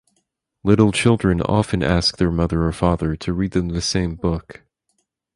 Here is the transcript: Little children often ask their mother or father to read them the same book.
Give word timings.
Little 0.63 0.91
children 0.91 1.43
often 1.43 1.83
ask 1.83 2.17
their 2.17 2.31
mother 2.31 2.63
or 2.65 2.71
father 2.71 3.15
to 3.17 3.33
read 3.33 3.51
them 3.51 3.67
the 3.67 3.83
same 3.83 4.15
book. 4.15 4.63